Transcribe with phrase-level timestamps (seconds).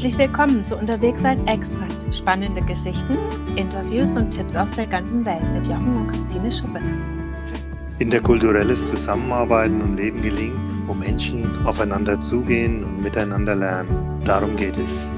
[0.00, 1.92] Herzlich willkommen zu Unterwegs als Expert.
[2.10, 3.18] Spannende Geschichten,
[3.56, 6.80] Interviews und Tipps aus der ganzen Welt mit Jochen und Christine Schuppe.
[7.98, 14.22] Interkulturelles Zusammenarbeiten und Leben gelingt, wo Menschen aufeinander zugehen und miteinander lernen.
[14.24, 15.10] Darum geht es.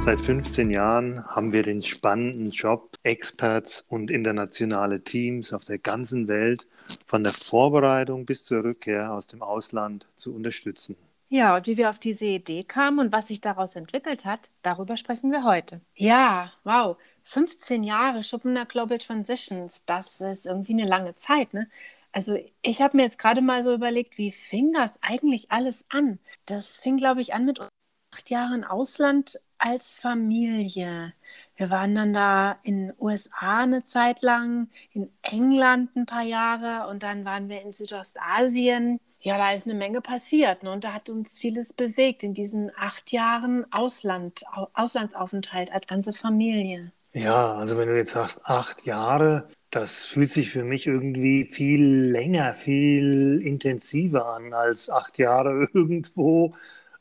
[0.00, 6.26] Seit 15 Jahren haben wir den spannenden Job, Experts und internationale Teams auf der ganzen
[6.26, 6.66] Welt
[7.06, 10.96] von der Vorbereitung bis zur Rückkehr aus dem Ausland zu unterstützen.
[11.32, 14.98] Ja, und wie wir auf diese Idee kamen und was sich daraus entwickelt hat, darüber
[14.98, 15.80] sprechen wir heute.
[15.94, 16.98] Ja, wow.
[17.24, 21.70] 15 Jahre Schuppener Global Transitions, das ist irgendwie eine lange Zeit, ne?
[22.12, 26.18] Also ich habe mir jetzt gerade mal so überlegt, wie fing das eigentlich alles an?
[26.44, 31.14] Das fing, glaube ich, an mit acht Jahren Ausland als Familie.
[31.62, 36.88] Wir waren dann da in den USA eine Zeit lang, in England ein paar Jahre
[36.88, 38.98] und dann waren wir in Südostasien.
[39.20, 40.72] Ja, da ist eine Menge passiert ne?
[40.72, 44.42] und da hat uns vieles bewegt in diesen acht Jahren Ausland,
[44.74, 46.90] Auslandsaufenthalt als ganze Familie.
[47.12, 52.10] Ja, also wenn du jetzt sagst acht Jahre, das fühlt sich für mich irgendwie viel
[52.10, 56.56] länger, viel intensiver an als acht Jahre irgendwo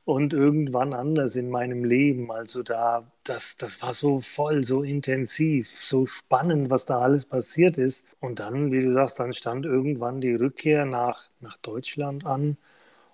[0.05, 2.31] und irgendwann anders in meinem Leben.
[2.31, 7.77] Also da, das, das war so voll, so intensiv, so spannend, was da alles passiert
[7.77, 8.05] ist.
[8.19, 12.57] Und dann, wie du sagst, dann stand irgendwann die Rückkehr nach, nach Deutschland an.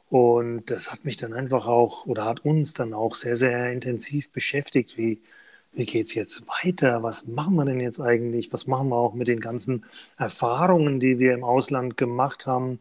[0.09, 4.31] Und das hat mich dann einfach auch oder hat uns dann auch sehr, sehr intensiv
[4.31, 4.97] beschäftigt.
[4.97, 5.21] Wie,
[5.73, 7.03] wie geht es jetzt weiter?
[7.03, 8.53] Was machen wir denn jetzt eigentlich?
[8.53, 9.85] Was machen wir auch mit den ganzen
[10.17, 12.79] Erfahrungen, die wir im Ausland gemacht haben?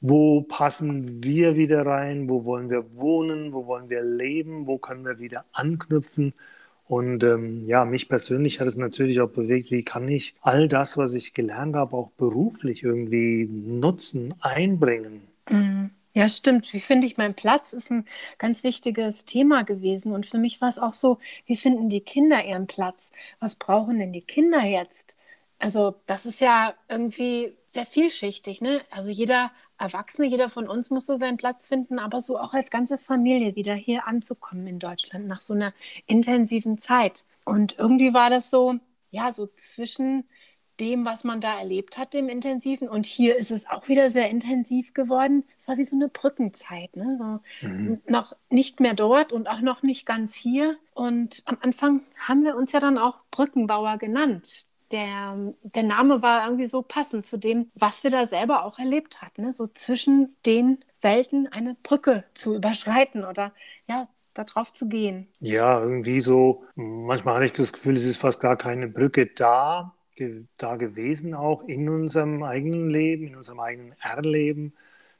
[0.00, 5.04] Wo passen wir wieder rein, wo wollen wir wohnen, wo wollen wir leben, wo können
[5.04, 6.34] wir wieder anknüpfen.
[6.88, 10.96] Und ähm, ja, mich persönlich hat es natürlich auch bewegt, wie kann ich all das,
[10.96, 15.22] was ich gelernt habe, auch beruflich irgendwie nutzen, einbringen.
[15.50, 15.90] Mhm.
[16.16, 16.72] Ja, stimmt.
[16.72, 18.06] Wie finde ich meinen Platz, ist ein
[18.38, 20.12] ganz wichtiges Thema gewesen.
[20.12, 23.12] Und für mich war es auch so, wie finden die Kinder ihren Platz?
[23.38, 25.14] Was brauchen denn die Kinder jetzt?
[25.58, 28.62] Also das ist ja irgendwie sehr vielschichtig.
[28.62, 28.80] Ne?
[28.90, 32.98] Also jeder Erwachsene, jeder von uns musste seinen Platz finden, aber so auch als ganze
[32.98, 35.72] Familie wieder hier anzukommen in Deutschland nach so einer
[36.06, 37.24] intensiven Zeit.
[37.44, 38.76] Und irgendwie war das so,
[39.10, 40.24] ja, so zwischen
[40.80, 42.88] dem, was man da erlebt hat, dem Intensiven.
[42.88, 45.44] Und hier ist es auch wieder sehr intensiv geworden.
[45.58, 46.96] Es war wie so eine Brückenzeit.
[46.96, 47.16] Ne?
[47.18, 48.00] So mhm.
[48.06, 50.76] Noch nicht mehr dort und auch noch nicht ganz hier.
[50.94, 56.46] Und am Anfang haben wir uns ja dann auch Brückenbauer genannt der, der Name war
[56.46, 59.42] irgendwie so passend zu dem, was wir da selber auch erlebt hatten.
[59.42, 59.52] Ne?
[59.52, 63.52] So zwischen den Welten eine Brücke zu überschreiten oder
[63.88, 65.28] ja, da drauf zu gehen.
[65.40, 69.94] Ja, irgendwie so, manchmal hatte ich das Gefühl, es ist fast gar keine Brücke da,
[70.56, 74.72] da gewesen, auch in unserem eigenen Leben, in unserem eigenen Erleben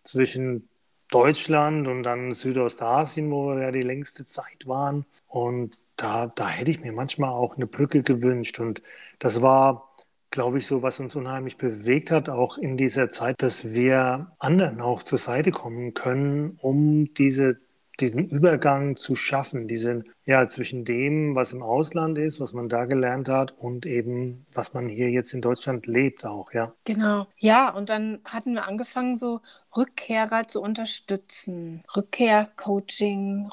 [0.02, 0.68] zwischen
[1.10, 5.04] Deutschland und dann Südostasien, wo wir ja die längste Zeit waren.
[5.28, 8.60] Und da, da hätte ich mir manchmal auch eine Brücke gewünscht.
[8.60, 8.82] Und
[9.18, 9.94] das war,
[10.30, 14.80] glaube ich, so, was uns unheimlich bewegt hat, auch in dieser Zeit, dass wir anderen
[14.80, 17.58] auch zur Seite kommen können, um diese,
[18.00, 22.84] diesen Übergang zu schaffen, diesen, ja, zwischen dem, was im Ausland ist, was man da
[22.84, 26.74] gelernt hat und eben, was man hier jetzt in Deutschland lebt auch, ja.
[26.84, 27.26] Genau.
[27.38, 29.40] Ja, und dann hatten wir angefangen, so
[29.74, 31.84] Rückkehrer zu unterstützen.
[31.96, 33.46] Rückkehr-Coaching,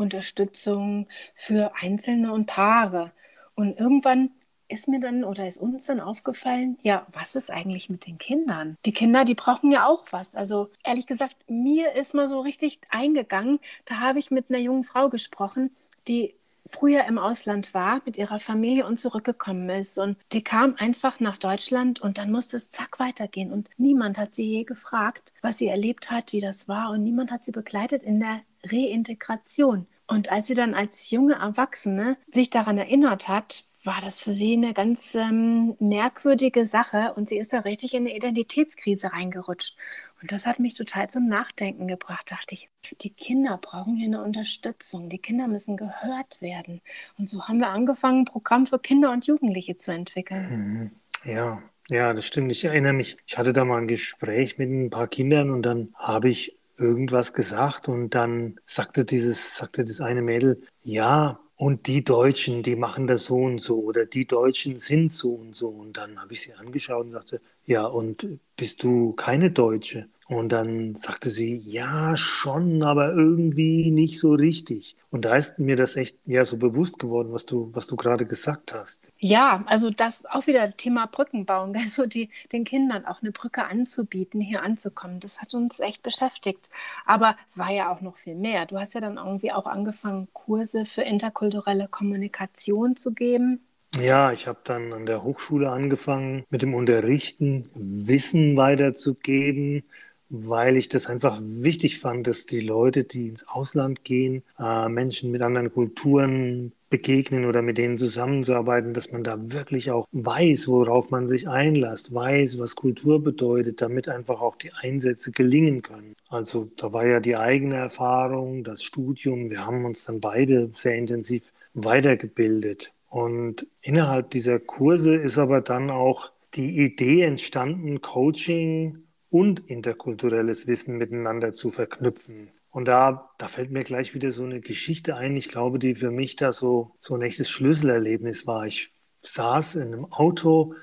[0.00, 3.12] Rückkehr-Unterstützung für Einzelne und Paare.
[3.54, 4.30] Und irgendwann
[4.68, 8.76] ist mir dann oder ist uns dann aufgefallen, ja, was ist eigentlich mit den Kindern?
[8.86, 10.34] Die Kinder, die brauchen ja auch was.
[10.34, 14.84] Also ehrlich gesagt, mir ist mal so richtig eingegangen, da habe ich mit einer jungen
[14.84, 15.74] Frau gesprochen,
[16.06, 16.34] die
[16.68, 19.98] früher im Ausland war mit ihrer Familie und zurückgekommen ist.
[19.98, 23.52] Und die kam einfach nach Deutschland und dann musste es zack weitergehen.
[23.52, 26.90] Und niemand hat sie je gefragt, was sie erlebt hat, wie das war.
[26.90, 29.86] Und niemand hat sie begleitet in der Reintegration.
[30.06, 34.52] Und als sie dann als junge Erwachsene sich daran erinnert hat, war das für sie
[34.52, 39.76] eine ganz ähm, merkwürdige Sache und sie ist da richtig in eine Identitätskrise reingerutscht.
[40.20, 42.30] Und das hat mich total zum Nachdenken gebracht.
[42.30, 42.68] Dachte ich,
[43.00, 45.08] die Kinder brauchen hier eine Unterstützung.
[45.08, 46.82] Die Kinder müssen gehört werden.
[47.16, 50.90] Und so haben wir angefangen, ein Programm für Kinder und Jugendliche zu entwickeln.
[51.24, 51.30] Mhm.
[51.30, 52.52] Ja, ja, das stimmt.
[52.52, 55.94] Ich erinnere mich, ich hatte da mal ein Gespräch mit ein paar Kindern und dann
[55.94, 62.02] habe ich irgendwas gesagt und dann sagte dieses, sagte das eine Mädel, ja, und die
[62.04, 65.68] Deutschen, die machen das so und so oder die Deutschen sind so und so.
[65.68, 70.08] Und dann habe ich sie angeschaut und sagte, ja, und bist du keine Deutsche?
[70.30, 74.94] Und dann sagte sie, ja, schon, aber irgendwie nicht so richtig.
[75.10, 78.24] Und da ist mir das echt ja so bewusst geworden, was du, was du gerade
[78.26, 79.10] gesagt hast.
[79.18, 83.64] Ja, also das auch wieder Thema Brücken bauen, also die, den Kindern auch eine Brücke
[83.64, 85.18] anzubieten, hier anzukommen.
[85.18, 86.70] Das hat uns echt beschäftigt.
[87.06, 88.66] Aber es war ja auch noch viel mehr.
[88.66, 93.66] Du hast ja dann irgendwie auch angefangen, Kurse für interkulturelle Kommunikation zu geben.
[94.00, 99.82] Ja, ich habe dann an der Hochschule angefangen, mit dem Unterrichten Wissen weiterzugeben,
[100.30, 105.30] weil ich das einfach wichtig fand, dass die Leute, die ins Ausland gehen, äh, Menschen
[105.30, 111.10] mit anderen Kulturen begegnen oder mit denen zusammenzuarbeiten, dass man da wirklich auch weiß, worauf
[111.10, 116.16] man sich einlässt, weiß, was Kultur bedeutet, damit einfach auch die Einsätze gelingen können.
[116.28, 120.96] Also da war ja die eigene Erfahrung, das Studium, wir haben uns dann beide sehr
[120.96, 122.92] intensiv weitergebildet.
[123.08, 128.98] Und innerhalb dieser Kurse ist aber dann auch die Idee entstanden, Coaching
[129.30, 132.50] und interkulturelles Wissen miteinander zu verknüpfen.
[132.70, 136.10] Und da, da fällt mir gleich wieder so eine Geschichte ein, ich glaube, die für
[136.10, 138.66] mich da so, so ein echtes Schlüsselerlebnis war.
[138.66, 138.92] Ich
[139.22, 140.74] saß in einem Auto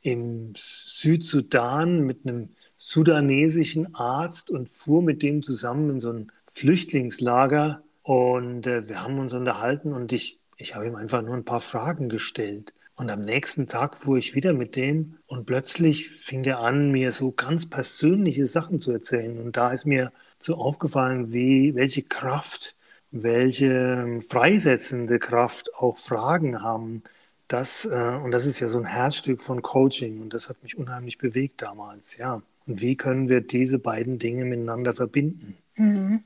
[0.00, 7.82] im Südsudan mit einem sudanesischen Arzt und fuhr mit dem zusammen in so ein Flüchtlingslager.
[8.02, 11.60] Und äh, wir haben uns unterhalten und ich, ich habe ihm einfach nur ein paar
[11.60, 12.72] Fragen gestellt.
[12.96, 17.12] Und am nächsten Tag fuhr ich wieder mit dem und plötzlich fing er an, mir
[17.12, 19.38] so ganz persönliche Sachen zu erzählen.
[19.38, 22.74] Und da ist mir so aufgefallen, wie, welche Kraft,
[23.10, 27.02] welche freisetzende Kraft auch Fragen haben.
[27.48, 30.78] Das, äh, und das ist ja so ein Herzstück von Coaching und das hat mich
[30.78, 32.42] unheimlich bewegt damals, ja.
[32.66, 35.56] Und wie können wir diese beiden Dinge miteinander verbinden?
[35.76, 36.24] Mhm.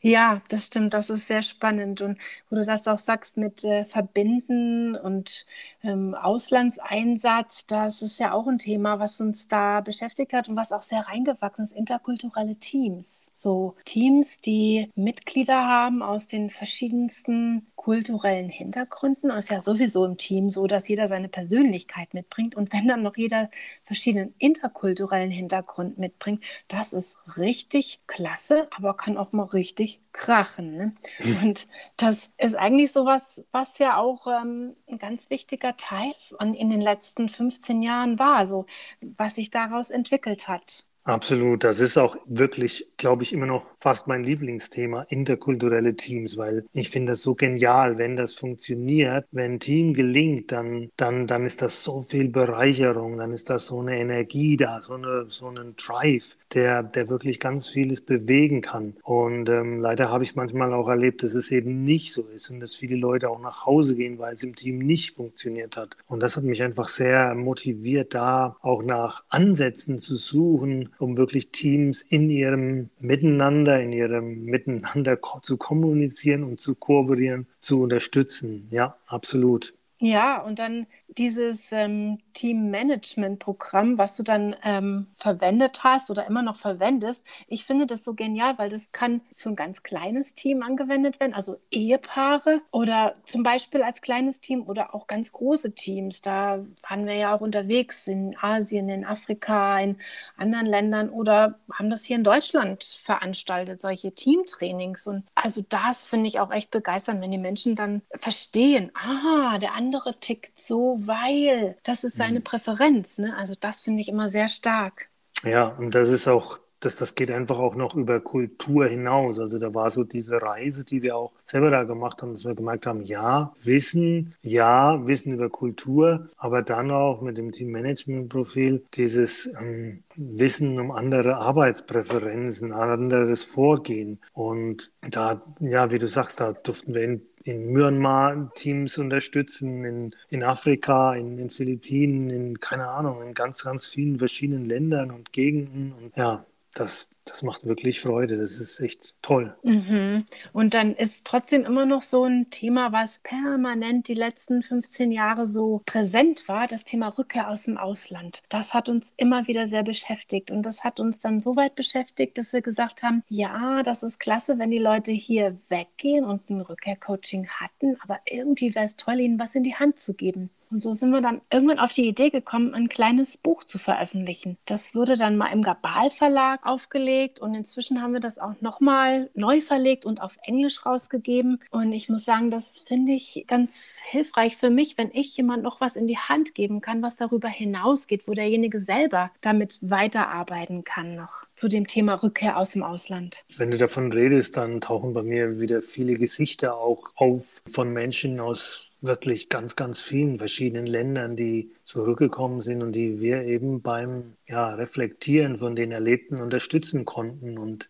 [0.00, 2.02] Ja, das stimmt, das ist sehr spannend.
[2.02, 2.18] Und
[2.50, 5.46] wo du das auch sagst mit äh, Verbinden und
[5.84, 10.72] ähm, Auslandseinsatz, das ist ja auch ein Thema, was uns da beschäftigt hat und was
[10.72, 13.30] auch sehr reingewachsen ist, interkulturelle Teams.
[13.34, 19.28] So Teams, die Mitglieder haben aus den verschiedensten kulturellen Hintergründen.
[19.28, 22.54] Das ist ja sowieso im Team so, dass jeder seine Persönlichkeit mitbringt.
[22.54, 23.50] Und wenn dann noch jeder
[23.84, 30.76] verschiedenen interkulturellen Hintergrund mitbringt, das ist richtig klasse, aber kann auch mal richtig krachen.
[30.76, 30.94] Ne?
[31.42, 31.66] Und
[31.98, 36.14] das ist eigentlich sowas, was ja auch ähm, ein ganz wichtiger Teil
[36.54, 38.66] in den letzten 15 Jahren war, so
[39.00, 40.84] was sich daraus entwickelt hat.
[41.06, 41.64] Absolut.
[41.64, 46.88] Das ist auch wirklich, glaube ich, immer noch fast mein Lieblingsthema, interkulturelle Teams, weil ich
[46.88, 51.60] finde das so genial, wenn das funktioniert, wenn ein Team gelingt, dann, dann, dann ist
[51.60, 55.76] das so viel Bereicherung, dann ist das so eine Energie da, so, eine, so einen
[55.76, 58.96] Drive, der, der wirklich ganz vieles bewegen kann.
[59.02, 62.60] Und ähm, leider habe ich manchmal auch erlebt, dass es eben nicht so ist und
[62.60, 65.98] dass viele Leute auch nach Hause gehen, weil es im Team nicht funktioniert hat.
[66.06, 71.50] Und das hat mich einfach sehr motiviert, da auch nach Ansätzen zu suchen, um wirklich
[71.50, 78.68] Teams in ihrem Miteinander, in ihrem Miteinander zu kommunizieren und zu kooperieren, zu unterstützen.
[78.70, 79.74] Ja, absolut.
[80.06, 86.56] Ja, und dann dieses ähm, Team-Management-Programm, was du dann ähm, verwendet hast oder immer noch
[86.56, 91.20] verwendest, ich finde das so genial, weil das kann für ein ganz kleines Team angewendet
[91.20, 96.20] werden, also Ehepaare oder zum Beispiel als kleines Team oder auch ganz große Teams.
[96.20, 99.96] Da waren wir ja auch unterwegs in Asien, in Afrika, in
[100.36, 105.06] anderen Ländern oder haben das hier in Deutschland veranstaltet, solche Teamtrainings.
[105.06, 109.72] Und also das finde ich auch echt begeisternd, wenn die Menschen dann verstehen, ah, der
[109.72, 112.44] andere tickt so, weil das ist seine mhm.
[112.44, 113.18] Präferenz.
[113.18, 113.36] Ne?
[113.36, 115.08] Also das finde ich immer sehr stark.
[115.44, 119.38] Ja, und das ist auch das, das geht einfach auch noch über Kultur hinaus.
[119.38, 122.54] Also da war so diese Reise, die wir auch selber da gemacht haben, dass wir
[122.54, 129.50] gemerkt haben, ja, Wissen, ja, Wissen über Kultur, aber dann auch mit dem Teammanagement-Profil dieses
[129.60, 134.20] ähm, Wissen um andere Arbeitspräferenzen, anderes Vorgehen.
[134.32, 140.16] Und da, ja, wie du sagst, da durften wir in in Myanmar Teams unterstützen, in,
[140.30, 145.32] in Afrika, in den Philippinen, in, keine Ahnung, in ganz, ganz vielen verschiedenen Ländern und
[145.32, 145.92] Gegenden.
[145.92, 148.36] Und ja, das, das macht wirklich Freude.
[148.36, 149.56] Das ist echt toll.
[149.62, 150.24] Mhm.
[150.52, 155.46] Und dann ist trotzdem immer noch so ein Thema, was permanent die letzten 15 Jahre
[155.46, 158.42] so präsent war, das Thema Rückkehr aus dem Ausland.
[158.48, 160.50] Das hat uns immer wieder sehr beschäftigt.
[160.50, 164.20] Und das hat uns dann so weit beschäftigt, dass wir gesagt haben, ja, das ist
[164.20, 169.20] klasse, wenn die Leute hier weggehen und ein Rückkehrcoaching hatten, aber irgendwie wäre es toll,
[169.20, 170.50] ihnen was in die Hand zu geben.
[170.70, 174.56] Und so sind wir dann irgendwann auf die Idee gekommen, ein kleines Buch zu veröffentlichen.
[174.64, 179.30] Das wurde dann mal im Gabal Verlag aufgelegt und inzwischen haben wir das auch nochmal
[179.34, 181.60] neu verlegt und auf Englisch rausgegeben.
[181.70, 185.80] Und ich muss sagen, das finde ich ganz hilfreich für mich, wenn ich jemand noch
[185.80, 191.14] was in die Hand geben kann, was darüber hinausgeht, wo derjenige selber damit weiterarbeiten kann
[191.14, 193.44] noch zu dem Thema Rückkehr aus dem Ausland.
[193.56, 198.40] Wenn du davon redest, dann tauchen bei mir wieder viele Gesichter auch auf von Menschen
[198.40, 204.34] aus wirklich ganz, ganz vielen verschiedenen Ländern, die zurückgekommen sind und die wir eben beim
[204.46, 207.58] ja, Reflektieren von den Erlebten unterstützen konnten.
[207.58, 207.88] Und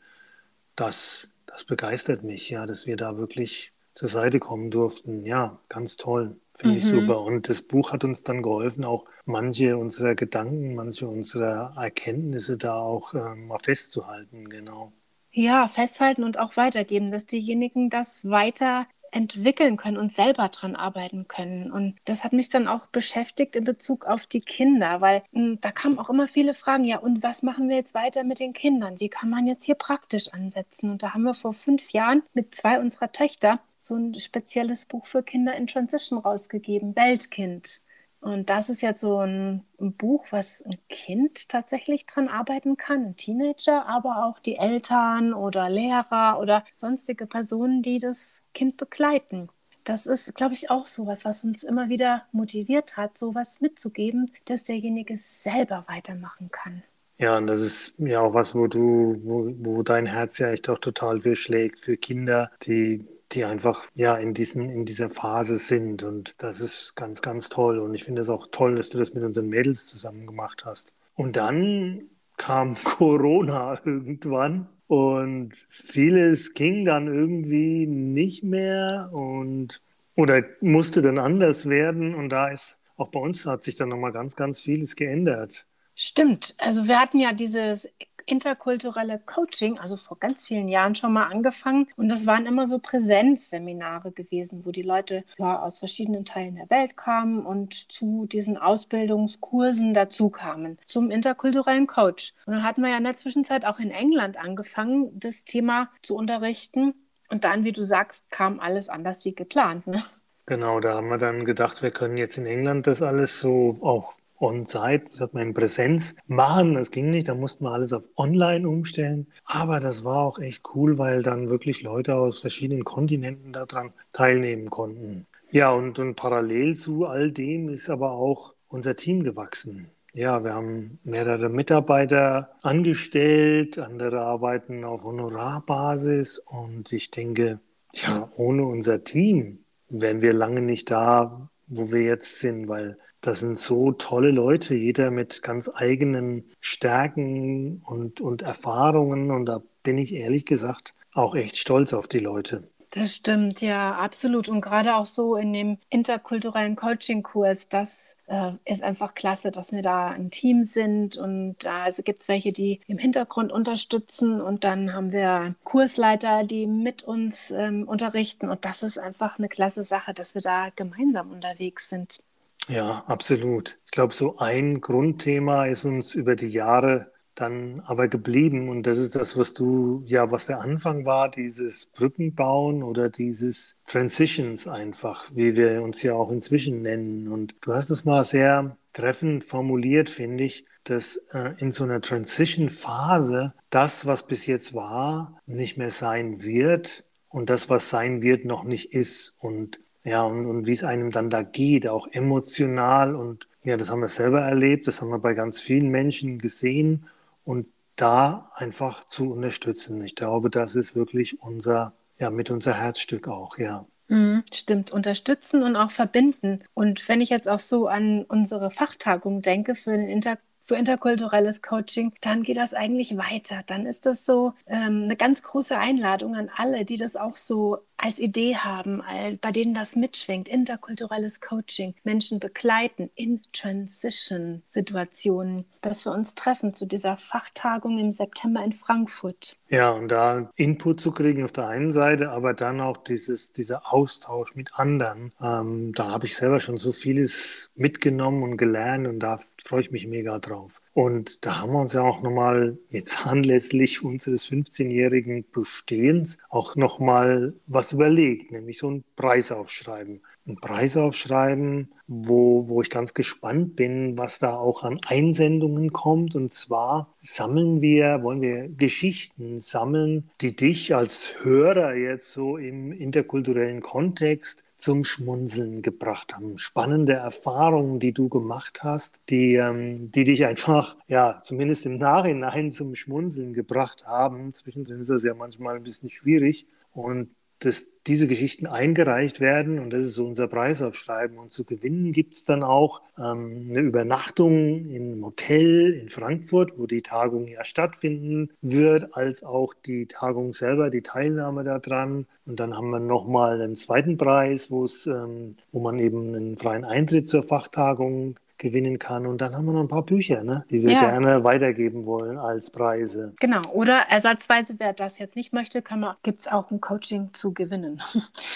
[0.76, 5.24] das, das begeistert mich, ja, dass wir da wirklich zur Seite kommen durften.
[5.24, 6.36] Ja, ganz toll.
[6.54, 6.78] Finde mhm.
[6.78, 7.20] ich super.
[7.22, 12.76] Und das Buch hat uns dann geholfen, auch manche unserer Gedanken, manche unserer Erkenntnisse da
[12.76, 14.92] auch äh, mal festzuhalten, genau.
[15.32, 21.28] Ja, festhalten und auch weitergeben, dass diejenigen das weiter entwickeln können und selber dran arbeiten
[21.28, 21.70] können.
[21.70, 25.60] Und das hat mich dann auch beschäftigt in Bezug auf die Kinder, weil mh, hm,
[25.60, 28.52] da kamen auch immer viele Fragen, ja, und was machen wir jetzt weiter mit den
[28.52, 28.98] Kindern?
[28.98, 30.90] Wie kann man jetzt hier praktisch ansetzen?
[30.90, 35.06] Und da haben wir vor fünf Jahren mit zwei unserer Töchter so ein spezielles Buch
[35.06, 37.82] für Kinder in Transition rausgegeben, Weltkind.
[38.24, 43.04] Und das ist jetzt so ein, ein, Buch, was ein Kind tatsächlich dran arbeiten kann,
[43.04, 49.50] ein Teenager, aber auch die Eltern oder Lehrer oder sonstige Personen, die das Kind begleiten.
[49.84, 54.64] Das ist, glaube ich, auch sowas, was uns immer wieder motiviert hat, sowas mitzugeben, dass
[54.64, 56.82] derjenige selber weitermachen kann.
[57.18, 60.70] Ja, und das ist ja auch was, wo du, wo, wo dein Herz ja echt
[60.70, 63.04] auch total für schlägt, für Kinder, die
[63.34, 66.02] die einfach ja in, diesen, in dieser Phase sind.
[66.02, 67.78] Und das ist ganz, ganz toll.
[67.78, 70.92] Und ich finde es auch toll, dass du das mit unseren Mädels zusammen gemacht hast.
[71.14, 72.04] Und dann
[72.36, 79.80] kam Corona irgendwann und vieles ging dann irgendwie nicht mehr und
[80.16, 82.14] oder musste dann anders werden.
[82.14, 85.66] Und da ist auch bei uns hat sich dann nochmal ganz, ganz vieles geändert.
[85.96, 86.54] Stimmt.
[86.58, 87.88] Also wir hatten ja dieses
[88.26, 91.88] interkulturelle Coaching, also vor ganz vielen Jahren schon mal angefangen.
[91.96, 96.70] Und das waren immer so Präsenzseminare gewesen, wo die Leute ja, aus verschiedenen Teilen der
[96.70, 102.32] Welt kamen und zu diesen Ausbildungskursen dazu kamen, zum interkulturellen Coach.
[102.46, 106.16] Und dann hatten wir ja in der Zwischenzeit auch in England angefangen, das Thema zu
[106.16, 106.94] unterrichten.
[107.28, 109.86] Und dann, wie du sagst, kam alles anders wie geplant.
[109.86, 110.02] Ne?
[110.46, 114.14] Genau, da haben wir dann gedacht, wir können jetzt in England das alles so auch
[114.40, 116.74] on-site, wie sagt man, in Präsenz machen.
[116.74, 119.26] Das ging nicht, da mussten wir alles auf online umstellen.
[119.44, 124.70] Aber das war auch echt cool, weil dann wirklich Leute aus verschiedenen Kontinenten daran teilnehmen
[124.70, 125.26] konnten.
[125.50, 129.88] Ja, und, und parallel zu all dem ist aber auch unser Team gewachsen.
[130.12, 137.58] Ja, wir haben mehrere Mitarbeiter angestellt, andere arbeiten auf Honorarbasis und ich denke,
[137.92, 143.40] ja, ohne unser Team wären wir lange nicht da, wo wir jetzt sind, weil das
[143.40, 149.30] sind so tolle Leute, jeder mit ganz eigenen Stärken und, und Erfahrungen.
[149.30, 152.68] Und da bin ich ehrlich gesagt auch echt stolz auf die Leute.
[152.90, 154.48] Das stimmt, ja, absolut.
[154.48, 159.82] Und gerade auch so in dem interkulturellen Coaching-Kurs, das äh, ist einfach klasse, dass wir
[159.82, 161.16] da ein Team sind.
[161.16, 164.40] Und da also gibt es welche, die im Hintergrund unterstützen.
[164.40, 168.48] Und dann haben wir Kursleiter, die mit uns ähm, unterrichten.
[168.48, 172.20] Und das ist einfach eine klasse Sache, dass wir da gemeinsam unterwegs sind.
[172.68, 173.78] Ja, absolut.
[173.84, 178.68] Ich glaube, so ein Grundthema ist uns über die Jahre dann aber geblieben.
[178.68, 183.76] Und das ist das, was du, ja, was der Anfang war, dieses Brückenbauen oder dieses
[183.86, 187.28] Transitions einfach, wie wir uns ja auch inzwischen nennen.
[187.28, 192.00] Und du hast es mal sehr treffend formuliert, finde ich, dass äh, in so einer
[192.00, 198.44] Transition-Phase das, was bis jetzt war, nicht mehr sein wird und das, was sein wird,
[198.44, 199.34] noch nicht ist.
[199.38, 203.14] Und ja, und, und wie es einem dann da geht, auch emotional.
[203.14, 207.06] Und ja, das haben wir selber erlebt, das haben wir bei ganz vielen Menschen gesehen.
[207.44, 210.02] Und da einfach zu unterstützen.
[210.04, 213.86] Ich glaube, das ist wirklich unser, ja, mit unser Herzstück auch, ja.
[214.08, 216.60] Mhm, stimmt, unterstützen und auch verbinden.
[216.74, 221.60] Und wenn ich jetzt auch so an unsere Fachtagung denke für den Inter für interkulturelles
[221.60, 223.60] Coaching, dann geht das eigentlich weiter.
[223.66, 227.80] Dann ist das so ähm, eine ganz große Einladung an alle, die das auch so
[227.96, 229.02] als Idee haben,
[229.40, 236.86] bei denen das mitschwingt, interkulturelles Coaching, Menschen begleiten in Transition-Situationen, dass wir uns treffen zu
[236.86, 239.56] dieser Fachtagung im September in Frankfurt.
[239.68, 243.92] Ja, und da Input zu kriegen auf der einen Seite, aber dann auch dieses, dieser
[243.92, 245.32] Austausch mit anderen.
[245.40, 249.90] Ähm, da habe ich selber schon so vieles mitgenommen und gelernt und da freue ich
[249.90, 250.80] mich mega drauf.
[250.94, 257.54] Und da haben wir uns ja auch nochmal jetzt anlässlich unseres 15-jährigen Bestehens auch nochmal
[257.66, 260.22] was überlegt, nämlich so einen Preis aufschreiben.
[260.46, 266.36] Einen Preis aufschreiben, wo, wo ich ganz gespannt bin, was da auch an Einsendungen kommt.
[266.36, 272.92] Und zwar sammeln wir, wollen wir Geschichten sammeln, die dich als Hörer jetzt so im
[272.92, 276.58] interkulturellen Kontext zum Schmunzeln gebracht haben.
[276.58, 282.70] Spannende Erfahrungen, die du gemacht hast, die, ähm, die dich einfach, ja, zumindest im Nachhinein
[282.70, 284.52] zum Schmunzeln gebracht haben.
[284.52, 286.66] Zwischendrin ist das ja manchmal ein bisschen schwierig.
[286.92, 287.30] Und
[287.64, 291.38] dass diese Geschichten eingereicht werden und das ist so unser Preisaufschreiben.
[291.38, 296.86] Und zu gewinnen gibt es dann auch ähm, eine Übernachtung einem Hotel in Frankfurt, wo
[296.86, 302.26] die Tagung ja stattfinden wird, als auch die Tagung selber, die Teilnahme daran.
[302.44, 306.84] Und dann haben wir nochmal einen zweiten Preis, wo ähm, wo man eben einen freien
[306.84, 309.26] Eintritt zur Fachtagung gewinnen kann.
[309.26, 311.00] Und dann haben wir noch ein paar Bücher, ne, die wir ja.
[311.00, 313.32] gerne weitergeben wollen als Preise.
[313.40, 313.62] Genau.
[313.72, 315.82] Oder ersatzweise, wer das jetzt nicht möchte,
[316.22, 318.00] gibt es auch ein Coaching zu gewinnen.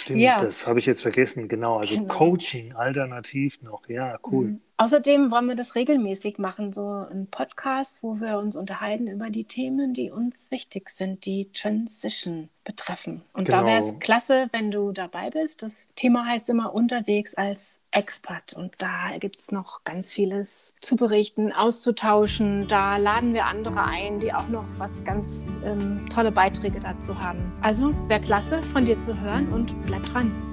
[0.01, 0.39] Stimmt, ja.
[0.39, 1.49] das habe ich jetzt vergessen.
[1.49, 1.79] Genau.
[1.79, 2.13] Also genau.
[2.13, 3.89] Coaching alternativ noch.
[3.89, 4.47] Ja, cool.
[4.47, 4.61] Mhm.
[4.81, 9.43] Außerdem wollen wir das regelmäßig machen, so ein Podcast, wo wir uns unterhalten über die
[9.43, 13.23] Themen, die uns wichtig sind, die Transition betreffen.
[13.33, 13.63] Und genau.
[13.63, 15.65] da wäre es klasse, wenn du dabei bist.
[15.65, 18.53] Das Thema heißt immer unterwegs als Expert.
[18.53, 22.69] Und da gibt es noch ganz vieles zu berichten, auszutauschen.
[22.69, 27.53] Da laden wir andere ein, die auch noch was ganz ähm, tolle Beiträge dazu haben.
[27.63, 30.48] Also wäre klasse, von dir zu hören und bleib dran.